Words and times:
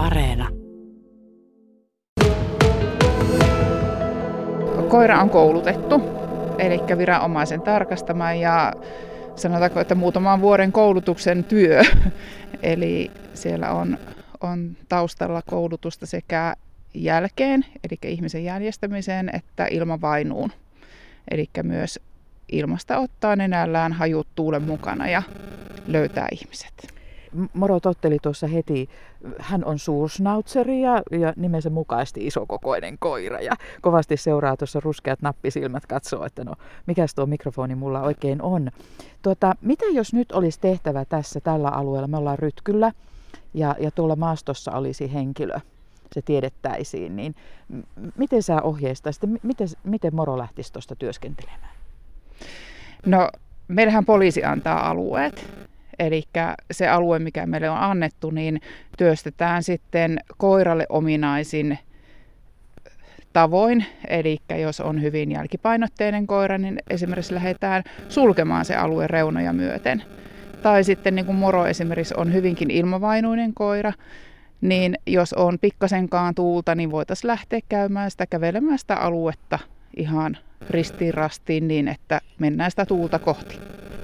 Areena. 0.00 0.48
Koira 4.88 5.20
on 5.20 5.30
koulutettu, 5.30 6.02
eli 6.58 6.80
viranomaisen 6.98 7.60
tarkastama 7.60 8.32
ja 8.32 8.72
sanotaanko, 9.36 9.80
että 9.80 9.94
muutaman 9.94 10.40
vuoden 10.40 10.72
koulutuksen 10.72 11.44
työ. 11.44 11.82
eli 12.62 13.10
siellä 13.34 13.70
on, 13.70 13.98
on 14.40 14.76
taustalla 14.88 15.42
koulutusta 15.42 16.06
sekä 16.06 16.54
jälkeen, 16.94 17.64
eli 17.84 17.98
ihmisen 18.12 18.44
jäljestämiseen, 18.44 19.30
että 19.32 19.66
ilmavainuun. 19.70 20.52
Eli 21.30 21.50
myös 21.62 22.00
ilmasta 22.52 22.98
ottaa 22.98 23.36
nenällään 23.36 23.92
hajut 23.92 24.26
tuulen 24.34 24.62
mukana 24.62 25.08
ja 25.08 25.22
löytää 25.86 26.28
ihmiset. 26.32 26.89
Moro 27.54 27.80
totteli 27.80 28.18
tuossa 28.22 28.46
heti, 28.46 28.88
hän 29.38 29.64
on 29.64 29.78
suursnautseri 29.78 30.82
ja, 30.82 31.02
ja 31.10 31.32
nimensä 31.36 31.70
mukaisesti 31.70 32.26
isokokoinen 32.26 32.98
koira 32.98 33.40
ja 33.40 33.52
kovasti 33.80 34.16
seuraa 34.16 34.56
tuossa 34.56 34.80
ruskeat 34.80 35.22
nappisilmät, 35.22 35.86
katsoo, 35.86 36.24
että 36.24 36.44
no 36.44 36.54
mikäs 36.86 37.14
tuo 37.14 37.26
mikrofoni 37.26 37.74
mulla 37.74 38.00
oikein 38.00 38.42
on. 38.42 38.70
Tuota, 39.22 39.54
mitä 39.60 39.84
jos 39.92 40.12
nyt 40.12 40.32
olisi 40.32 40.60
tehtävä 40.60 41.04
tässä 41.04 41.40
tällä 41.40 41.68
alueella, 41.68 42.08
me 42.08 42.16
ollaan 42.16 42.38
Rytkyllä 42.38 42.92
ja, 43.54 43.76
ja 43.78 43.90
tuolla 43.90 44.16
maastossa 44.16 44.72
olisi 44.72 45.12
henkilö, 45.12 45.60
se 46.12 46.22
tiedettäisiin, 46.22 47.16
niin 47.16 47.34
miten 48.18 48.42
sä 48.42 48.62
ohjeistaisit, 48.62 49.22
miten, 49.42 49.68
miten 49.84 50.14
Moro 50.14 50.38
lähtisi 50.38 50.72
tuosta 50.72 50.96
työskentelemään? 50.96 51.74
No, 53.06 53.28
meillähän 53.68 54.04
poliisi 54.04 54.44
antaa 54.44 54.90
alueet 54.90 55.59
Eli 56.00 56.22
se 56.70 56.88
alue, 56.88 57.18
mikä 57.18 57.46
meille 57.46 57.70
on 57.70 57.78
annettu, 57.78 58.30
niin 58.30 58.60
työstetään 58.98 59.62
sitten 59.62 60.18
koiralle 60.36 60.86
ominaisin 60.88 61.78
tavoin. 63.32 63.84
Eli 64.08 64.38
jos 64.60 64.80
on 64.80 65.02
hyvin 65.02 65.32
jälkipainotteinen 65.32 66.26
koira, 66.26 66.58
niin 66.58 66.78
esimerkiksi 66.90 67.34
lähdetään 67.34 67.82
sulkemaan 68.08 68.64
se 68.64 68.76
alue 68.76 69.06
reunoja 69.06 69.52
myöten. 69.52 70.02
Tai 70.62 70.84
sitten 70.84 71.14
niin 71.14 71.26
kuin 71.26 71.36
moro 71.36 71.66
esimerkiksi 71.66 72.14
on 72.16 72.32
hyvinkin 72.32 72.70
ilmavainuinen 72.70 73.54
koira, 73.54 73.92
niin 74.60 74.98
jos 75.06 75.32
on 75.32 75.58
pikkasenkaan 75.60 76.34
tuulta, 76.34 76.74
niin 76.74 76.90
voitaisiin 76.90 77.28
lähteä 77.28 77.60
käymään 77.68 78.10
sitä 78.10 78.26
kävelemään 78.26 78.78
sitä 78.78 78.96
aluetta 78.96 79.58
ihan 79.96 80.36
ristiin 80.70 81.14
rastiin 81.14 81.68
niin, 81.68 81.88
että 81.88 82.20
mennään 82.38 82.70
sitä 82.70 82.86
tuulta 82.86 83.18
kohti. 83.18 83.60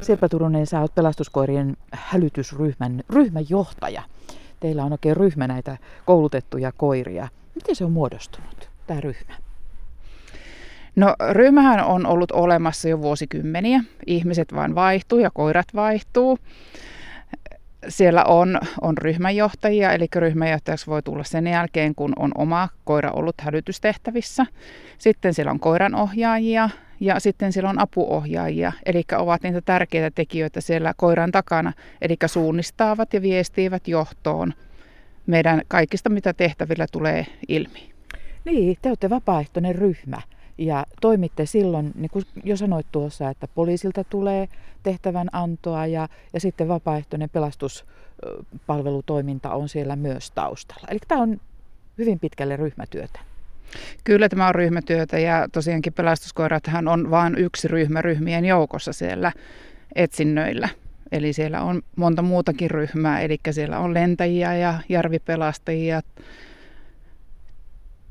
Sirpa 0.06 0.28
Turunen, 0.28 0.66
sä 0.66 0.80
oot 0.80 0.94
pelastuskoirien 0.94 1.76
hälytysryhmän 1.92 3.02
ryhmäjohtaja. 3.10 4.02
Teillä 4.60 4.84
on 4.84 4.92
oikein 4.92 5.16
ryhmä 5.16 5.46
näitä 5.46 5.76
koulutettuja 6.04 6.72
koiria. 6.72 7.28
Miten 7.54 7.76
se 7.76 7.84
on 7.84 7.92
muodostunut, 7.92 8.70
tämä 8.86 9.00
ryhmä? 9.00 9.34
No 10.96 11.14
ryhmähän 11.30 11.84
on 11.84 12.06
ollut 12.06 12.32
olemassa 12.32 12.88
jo 12.88 13.02
vuosikymmeniä. 13.02 13.84
Ihmiset 14.06 14.54
vain 14.54 14.74
vaihtuu 14.74 15.18
ja 15.18 15.30
koirat 15.30 15.66
vaihtuu 15.74 16.38
siellä 17.88 18.24
on, 18.24 18.58
on 18.80 18.98
ryhmänjohtajia, 18.98 19.92
eli 19.92 20.06
ryhmänjohtajaksi 20.14 20.86
voi 20.86 21.02
tulla 21.02 21.24
sen 21.24 21.46
jälkeen, 21.46 21.94
kun 21.94 22.12
on 22.18 22.32
oma 22.34 22.68
koira 22.84 23.10
ollut 23.10 23.34
hälytystehtävissä. 23.40 24.46
Sitten 24.98 25.34
siellä 25.34 25.52
on 25.52 25.60
koiranohjaajia 25.60 26.70
ja 27.00 27.20
sitten 27.20 27.52
siellä 27.52 27.70
on 27.70 27.80
apuohjaajia, 27.80 28.72
eli 28.86 29.02
ovat 29.16 29.42
niitä 29.42 29.60
tärkeitä 29.60 30.10
tekijöitä 30.14 30.60
siellä 30.60 30.94
koiran 30.96 31.32
takana, 31.32 31.72
eli 32.00 32.16
suunnistaavat 32.26 33.14
ja 33.14 33.22
viestiivät 33.22 33.88
johtoon 33.88 34.52
meidän 35.26 35.62
kaikista, 35.68 36.10
mitä 36.10 36.32
tehtävillä 36.32 36.86
tulee 36.92 37.26
ilmi. 37.48 37.92
Niin, 38.44 38.76
te 38.82 38.88
olette 38.88 39.10
vapaaehtoinen 39.10 39.74
ryhmä. 39.74 40.22
Ja 40.58 40.86
toimitte 41.00 41.46
silloin, 41.46 41.92
niin 41.94 42.10
kuin 42.10 42.24
jo 42.44 42.56
sanoit 42.56 42.86
tuossa, 42.92 43.30
että 43.30 43.48
poliisilta 43.54 44.04
tulee 44.04 44.48
tehtävän 44.82 45.28
antoa 45.32 45.86
ja, 45.86 46.08
ja 46.32 46.40
sitten 46.40 46.68
vapaaehtoinen 46.68 47.30
pelastuspalvelutoiminta 47.30 49.50
on 49.50 49.68
siellä 49.68 49.96
myös 49.96 50.30
taustalla. 50.30 50.88
Eli 50.90 50.98
tämä 51.08 51.22
on 51.22 51.40
hyvin 51.98 52.20
pitkälle 52.20 52.56
ryhmätyötä. 52.56 53.20
Kyllä 54.04 54.28
tämä 54.28 54.48
on 54.48 54.54
ryhmätyötä 54.54 55.18
ja 55.18 55.48
tosiaankin 55.52 55.92
pelastuskoirathan 55.92 56.88
on 56.88 57.10
vain 57.10 57.38
yksi 57.38 57.68
ryhmä 57.68 58.02
ryhmien 58.02 58.44
joukossa 58.44 58.92
siellä 58.92 59.32
etsinnöillä. 59.94 60.68
Eli 61.12 61.32
siellä 61.32 61.62
on 61.62 61.82
monta 61.96 62.22
muutakin 62.22 62.70
ryhmää, 62.70 63.20
eli 63.20 63.38
siellä 63.50 63.78
on 63.78 63.94
lentäjiä 63.94 64.56
ja 64.56 64.74
järvipelastajia, 64.88 66.00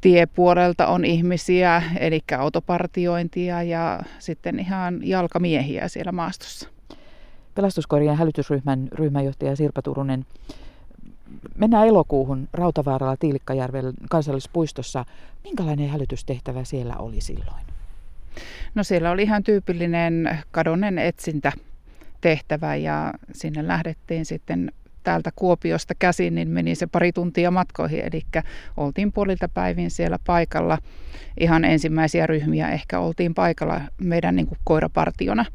tiepuolelta 0.06 0.88
on 0.88 1.06
ihmisiä, 1.06 1.84
eli 2.00 2.22
autopartiointia 2.38 3.64
ja 3.64 4.00
sitten 4.20 4.60
ihan 4.60 5.00
jalkamiehiä 5.04 5.88
siellä 5.88 6.12
maastossa. 6.12 6.70
Pelastuskorjien 7.56 8.18
hälytysryhmän 8.18 8.88
ryhmäjohtaja 8.92 9.56
Sirpa 9.56 9.82
Turunen. 9.82 10.26
Mennään 11.56 11.88
elokuuhun 11.88 12.48
Rautavaaralla 12.54 13.18
Tiilikkajärven 13.18 13.94
kansallispuistossa. 14.10 15.06
Minkälainen 15.44 15.90
hälytystehtävä 15.90 16.64
siellä 16.64 16.96
oli 17.00 17.22
silloin? 17.22 17.66
No 18.76 18.84
siellä 18.84 19.12
oli 19.12 19.24
ihan 19.24 19.44
tyypillinen 19.44 20.40
kadonnen 20.52 21.00
etsintä 21.00 21.52
tehtävä 22.22 22.76
ja 22.76 23.14
sinne 23.34 23.68
lähdettiin 23.68 24.26
sitten 24.26 24.72
täältä 25.06 25.32
Kuopiosta 25.36 25.94
käsin, 26.00 26.36
niin 26.36 26.48
meni 26.48 26.76
se 26.76 26.88
pari 26.88 27.12
tuntia 27.12 27.52
matkoihin. 27.52 28.00
Eli 28.00 28.22
oltiin 28.78 29.12
puolilta 29.12 29.50
päivin 29.50 29.92
siellä 29.92 30.20
paikalla. 30.28 30.78
Ihan 31.40 31.66
ensimmäisiä 31.66 32.28
ryhmiä 32.28 32.70
ehkä 32.70 33.00
oltiin 33.00 33.34
paikalla 33.34 33.82
meidän 34.02 34.36
niin 34.36 34.48
kuin 34.48 34.60
koirapartiona. 34.64 35.46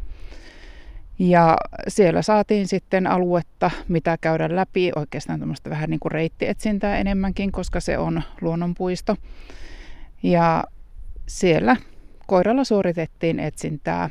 Ja 1.18 1.56
siellä 1.88 2.22
saatiin 2.22 2.68
sitten 2.68 3.06
aluetta, 3.06 3.70
mitä 3.88 4.18
käydä 4.20 4.56
läpi, 4.56 4.90
oikeastaan 4.96 5.40
tämmöistä 5.40 5.70
vähän 5.70 5.90
niin 5.90 6.00
kuin 6.00 6.12
reittietsintää 6.12 6.98
enemmänkin, 6.98 7.52
koska 7.52 7.80
se 7.80 7.98
on 7.98 8.22
luonnonpuisto. 8.40 9.16
Ja 10.22 10.64
siellä 11.26 11.76
koiralla 12.26 12.64
suoritettiin 12.64 13.40
etsintää 13.40 14.10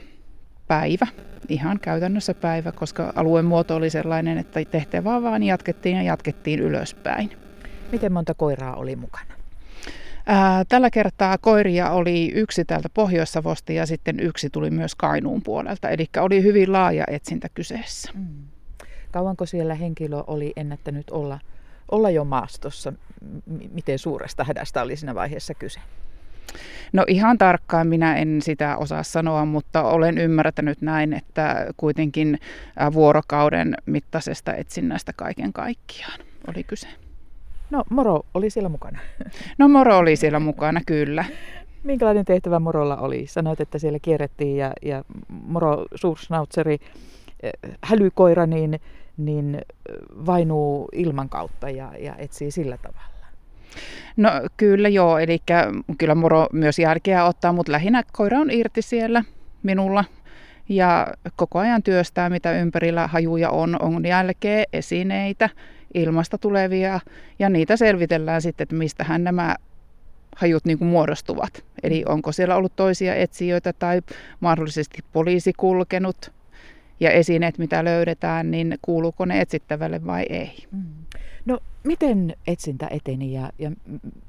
päivä, 0.68 1.08
ihan 1.50 1.80
käytännössä 1.80 2.34
päivä, 2.34 2.72
koska 2.72 3.14
alueen 3.16 3.46
muoto 3.46 3.76
oli 3.76 3.90
sellainen, 3.90 4.38
että 4.38 4.66
tehtävää 4.72 5.22
vaan 5.22 5.44
jatkettiin 5.44 5.98
ja 5.98 6.04
jatkettiin 6.04 6.60
ylöspäin. 6.60 7.32
Miten 7.92 8.12
monta 8.12 8.34
koiraa 8.34 8.76
oli 8.76 8.96
mukana? 8.96 9.34
Ää, 10.26 10.66
tällä 10.66 10.90
kertaa 10.90 11.38
koiria 11.38 11.92
oli 11.92 12.32
yksi 12.36 12.66
täältä 12.66 12.90
Pohjois-Savosta 12.94 13.74
ja 13.74 13.86
sitten 13.86 14.20
yksi 14.20 14.50
tuli 14.50 14.70
myös 14.70 14.96
Kainuun 14.96 15.42
puolelta, 15.44 15.90
eli 15.90 16.06
oli 16.18 16.44
hyvin 16.44 16.72
laaja 16.72 17.04
etsintä 17.08 17.50
kyseessä. 17.54 18.12
Mm. 18.16 18.28
Kauanko 19.12 19.46
siellä 19.46 19.76
henkilö 19.76 20.24
oli 20.28 20.54
ennättänyt 20.56 21.10
olla, 21.10 21.40
olla 21.92 22.10
jo 22.10 22.24
maastossa? 22.24 22.94
Miten 23.72 24.00
suuresta 24.00 24.44
hädästä 24.44 24.82
oli 24.82 24.96
siinä 24.96 25.16
vaiheessa 25.16 25.54
kyse? 25.54 25.80
No 26.94 27.04
ihan 27.08 27.38
tarkkaan 27.38 27.88
minä 27.88 28.16
en 28.16 28.42
sitä 28.42 28.78
osaa 28.78 29.04
sanoa, 29.04 29.46
mutta 29.46 29.84
olen 29.84 30.18
ymmärtänyt 30.18 30.82
näin, 30.82 31.14
että 31.14 31.68
kuitenkin 31.78 32.40
vuorokauden 32.94 33.76
mittaisesta 33.86 34.54
etsinnästä 34.54 35.14
kaiken 35.14 35.54
kaikkiaan 35.54 36.20
oli 36.48 36.64
kyse. 36.64 36.88
No 37.70 37.84
Moro 37.90 38.22
oli 38.34 38.50
siellä 38.50 38.70
mukana. 38.70 39.00
No 39.58 39.68
Moro 39.68 39.98
oli 39.98 40.16
siellä 40.16 40.40
mukana, 40.40 40.82
kyllä. 40.86 41.26
Minkälainen 41.84 42.26
tehtävä 42.26 42.60
Morolla 42.60 42.98
oli? 42.98 43.28
Sanoit, 43.28 43.62
että 43.62 43.80
siellä 43.80 44.00
kierrettiin 44.02 44.58
ja, 44.58 44.74
ja 44.82 45.04
Moro 45.28 45.86
suursnautseri, 45.96 46.78
hälykoira, 47.84 48.46
niin, 48.46 48.80
niin 49.18 49.62
vainuu 50.26 50.90
ilman 50.94 51.30
kautta 51.30 51.70
ja, 51.70 51.92
ja 52.00 52.16
etsii 52.16 52.52
sillä 52.52 52.78
tavalla. 52.78 53.09
No 54.18 54.30
kyllä 54.58 54.90
joo, 54.90 55.18
eli 55.18 55.40
kyllä 55.98 56.16
moro 56.16 56.48
myös 56.54 56.80
jälkeä 56.80 57.26
ottaa, 57.26 57.54
mutta 57.54 57.72
lähinnä 57.72 58.04
koira 58.12 58.40
on 58.40 58.52
irti 58.52 58.82
siellä 58.82 59.24
minulla 59.64 60.06
ja 60.70 61.08
koko 61.36 61.60
ajan 61.60 61.84
työstää, 61.84 62.30
mitä 62.30 62.52
ympärillä 62.52 63.08
hajuja 63.08 63.50
on, 63.50 63.82
on 63.82 64.06
jälkeä, 64.06 64.64
esineitä, 64.74 65.50
ilmasta 65.94 66.38
tulevia 66.38 67.00
ja 67.40 67.50
niitä 67.50 67.78
selvitellään 67.78 68.42
sitten, 68.42 68.64
että 68.64 68.76
mistähän 68.76 69.24
nämä 69.24 69.56
hajut 70.36 70.66
niin 70.66 70.78
kuin 70.78 70.90
muodostuvat. 70.90 71.64
Eli 71.84 72.04
onko 72.08 72.32
siellä 72.32 72.56
ollut 72.56 72.76
toisia 72.76 73.16
etsijöitä 73.16 73.74
tai 73.74 74.02
mahdollisesti 74.40 74.98
poliisi 75.14 75.54
kulkenut 75.58 76.32
ja 77.00 77.12
esineet, 77.12 77.58
mitä 77.58 77.84
löydetään, 77.84 78.52
niin 78.52 78.78
kuuluuko 78.82 79.26
ne 79.26 79.42
etsittävälle 79.42 80.06
vai 80.06 80.26
ei. 80.30 80.66
Mm. 80.72 80.84
No 81.46 81.60
miten 81.84 82.36
etsintä 82.48 82.88
eteni 82.92 83.34
ja, 83.34 83.52
ja 83.60 83.72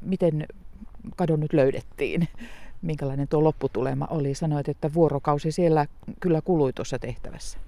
miten 0.00 0.46
kadonnut 1.17 1.52
löydettiin? 1.52 2.28
Minkälainen 2.82 3.28
tuo 3.28 3.44
lopputulema 3.44 4.06
oli? 4.11 4.34
Sanoit, 4.34 4.69
että 4.69 4.94
vuorokausi 4.94 5.52
siellä 5.52 5.87
kyllä 6.20 6.40
kului 6.40 6.72
tuossa 6.72 6.99
tehtävässä. 6.99 7.58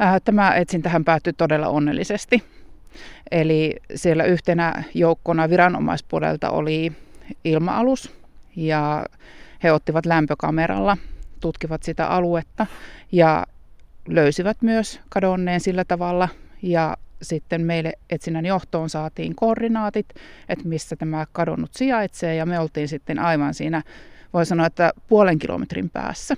Äh, 0.00 0.20
tämä 0.24 0.54
etsintähän 0.54 1.04
päättyi 1.04 1.32
todella 1.32 1.68
onnellisesti. 1.68 2.42
Eli 3.30 3.76
siellä 3.94 4.24
yhtenä 4.24 4.84
joukkona 4.94 5.50
viranomaispuolelta 5.50 6.50
oli 6.50 6.92
ilma-alus 7.44 8.14
ja 8.56 9.06
he 9.62 9.72
ottivat 9.72 10.06
lämpökameralla, 10.06 10.96
tutkivat 11.40 11.82
sitä 11.82 12.06
aluetta 12.06 12.66
ja 13.12 13.46
löysivät 14.08 14.62
myös 14.62 15.00
kadonneen 15.08 15.60
sillä 15.60 15.84
tavalla. 15.84 16.28
Ja 16.62 16.96
sitten 17.22 17.62
meille 17.62 17.92
etsinnän 18.10 18.46
johtoon 18.46 18.90
saatiin 18.90 19.34
koordinaatit, 19.34 20.06
että 20.48 20.68
missä 20.68 20.96
tämä 20.96 21.26
kadonnut 21.32 21.74
sijaitsee. 21.74 22.34
Ja 22.34 22.46
me 22.46 22.58
oltiin 22.58 22.88
sitten 22.88 23.18
aivan 23.18 23.54
siinä, 23.54 23.82
voi 24.32 24.46
sanoa, 24.46 24.66
että 24.66 24.92
puolen 25.08 25.38
kilometrin 25.38 25.90
päässä, 25.90 26.36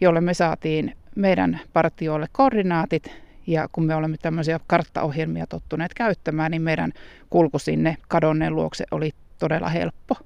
jolle 0.00 0.20
me 0.20 0.34
saatiin 0.34 0.96
meidän 1.14 1.60
partioille 1.72 2.26
koordinaatit. 2.32 3.10
Ja 3.46 3.68
kun 3.72 3.84
me 3.84 3.94
olemme 3.94 4.16
tämmöisiä 4.16 4.60
karttaohjelmia 4.66 5.46
tottuneet 5.46 5.94
käyttämään, 5.94 6.50
niin 6.50 6.62
meidän 6.62 6.92
kulku 7.30 7.58
sinne 7.58 7.96
kadonneen 8.08 8.54
luokse 8.54 8.84
oli 8.90 9.10
todella 9.38 9.68
helppo. 9.68 10.16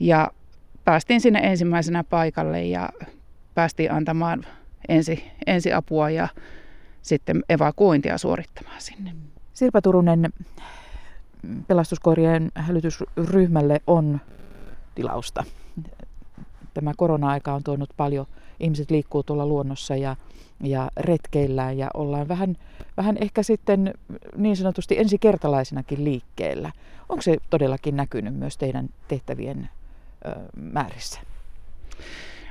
Ja 0.00 0.30
päästiin 0.84 1.20
sinne 1.20 1.40
ensimmäisenä 1.42 2.04
paikalle 2.04 2.64
ja 2.64 2.88
päästiin 3.54 3.92
antamaan 3.92 4.46
ensi, 4.88 5.24
ensiapua 5.46 6.10
ja 6.10 6.28
sitten 7.02 7.44
evakuointia 7.48 8.18
suorittamaan 8.18 8.80
sinne. 8.80 9.14
Sirpa 9.54 9.82
Turunen, 9.82 10.32
pelastuskoirien 11.66 12.52
hälytysryhmälle 12.54 13.80
on 13.86 14.20
tilausta. 14.94 15.44
Tämä 16.74 16.92
korona-aika 16.96 17.54
on 17.54 17.64
tuonut 17.64 17.90
paljon, 17.96 18.26
ihmiset 18.60 18.90
liikkuu 18.90 19.22
tuolla 19.22 19.46
luonnossa 19.46 19.96
ja, 19.96 20.16
ja 20.60 20.90
retkeillään 20.96 21.78
ja 21.78 21.90
ollaan 21.94 22.28
vähän, 22.28 22.56
vähän 22.96 23.16
ehkä 23.20 23.42
sitten 23.42 23.94
niin 24.36 24.56
sanotusti 24.56 24.98
ensikertalaisinakin 24.98 26.04
liikkeellä. 26.04 26.72
Onko 27.08 27.22
se 27.22 27.36
todellakin 27.50 27.96
näkynyt 27.96 28.34
myös 28.34 28.56
teidän 28.56 28.88
tehtävien 29.08 29.68
ö, 30.26 30.30
määrissä? 30.56 31.20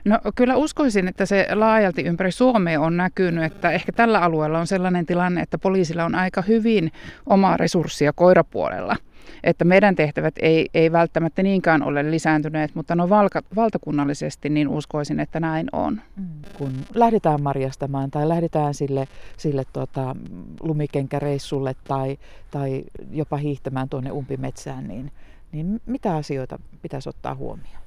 No 0.05 0.19
kyllä 0.35 0.55
uskoisin, 0.55 1.07
että 1.07 1.25
se 1.25 1.47
laajalti 1.53 2.01
ympäri 2.01 2.31
Suomea 2.31 2.81
on 2.81 2.97
näkynyt, 2.97 3.43
että 3.43 3.71
ehkä 3.71 3.91
tällä 3.91 4.19
alueella 4.19 4.59
on 4.59 4.67
sellainen 4.67 5.05
tilanne, 5.05 5.41
että 5.41 5.57
poliisilla 5.57 6.05
on 6.05 6.15
aika 6.15 6.41
hyvin 6.41 6.91
omaa 7.25 7.57
resurssia 7.57 8.13
koirapuolella. 8.13 8.95
Että 9.43 9.65
meidän 9.65 9.95
tehtävät 9.95 10.33
ei, 10.39 10.69
ei 10.73 10.91
välttämättä 10.91 11.43
niinkään 11.43 11.83
ole 11.83 12.11
lisääntyneet, 12.11 12.75
mutta 12.75 12.95
no 12.95 13.09
valka, 13.09 13.41
valtakunnallisesti 13.55 14.49
niin 14.49 14.67
uskoisin, 14.67 15.19
että 15.19 15.39
näin 15.39 15.67
on. 15.71 16.01
Mm. 16.15 16.25
Kun 16.57 16.71
lähdetään 16.95 17.43
marjastamaan 17.43 18.11
tai 18.11 18.27
lähdetään 18.27 18.73
sille, 18.73 19.07
sille 19.37 19.63
tuota, 19.73 20.15
lumikenkäreissulle 20.59 21.75
tai, 21.87 22.17
tai 22.51 22.83
jopa 23.11 23.37
hiihtämään 23.37 23.89
tuonne 23.89 24.11
umpimetsään, 24.11 24.87
niin, 24.87 25.11
niin 25.51 25.81
mitä 25.85 26.15
asioita 26.15 26.59
pitäisi 26.81 27.09
ottaa 27.09 27.35
huomioon? 27.35 27.84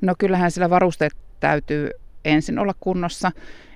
No 0.00 0.14
kyllähän 0.18 0.50
sillä 0.50 0.70
varusteet 0.70 1.12
täytyy 1.40 1.90
ensin 2.24 2.58
olla 2.58 2.74
kunnossa 2.80 3.32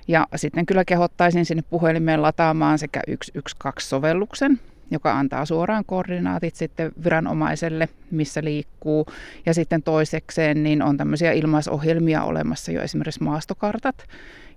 ja 0.07 0.27
sitten 0.35 0.65
kyllä 0.65 0.85
kehottaisin 0.85 1.45
sinne 1.45 1.63
puhelimeen 1.69 2.21
lataamaan 2.21 2.79
sekä 2.79 3.01
112-sovelluksen, 3.09 4.59
joka 4.91 5.19
antaa 5.19 5.45
suoraan 5.45 5.85
koordinaatit 5.85 6.55
sitten 6.55 6.91
viranomaiselle, 7.03 7.89
missä 8.11 8.43
liikkuu. 8.43 9.05
Ja 9.45 9.53
sitten 9.53 9.83
toisekseen 9.83 10.63
niin 10.63 10.81
on 10.81 10.97
tämmöisiä 10.97 11.31
ilmaisohjelmia 11.31 12.23
olemassa 12.23 12.71
jo 12.71 12.81
esimerkiksi 12.81 13.23
maastokartat, 13.23 14.05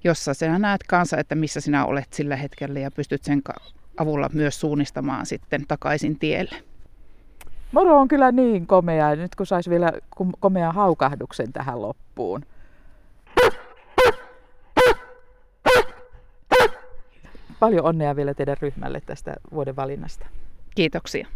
jossa 0.04 0.34
sinä 0.34 0.58
näet 0.58 0.82
kanssa, 0.82 1.18
että 1.18 1.34
missä 1.34 1.60
sinä 1.60 1.84
olet 1.84 2.12
sillä 2.12 2.36
hetkellä 2.36 2.80
ja 2.80 2.90
pystyt 2.90 3.24
sen 3.24 3.42
avulla 3.96 4.30
myös 4.32 4.60
suunnistamaan 4.60 5.26
sitten 5.26 5.64
takaisin 5.68 6.18
tielle. 6.18 6.71
Moro 7.72 8.00
on 8.00 8.08
kyllä 8.08 8.32
niin 8.32 8.66
komea. 8.66 9.16
Nyt 9.16 9.34
kun 9.34 9.46
saisi 9.46 9.70
vielä 9.70 9.92
komean 10.40 10.74
haukahduksen 10.74 11.52
tähän 11.52 11.82
loppuun. 11.82 12.42
Paljon 17.60 17.84
onnea 17.84 18.16
vielä 18.16 18.34
teidän 18.34 18.56
ryhmälle 18.60 19.00
tästä 19.06 19.34
vuoden 19.52 19.76
valinnasta. 19.76 20.26
Kiitoksia. 20.74 21.26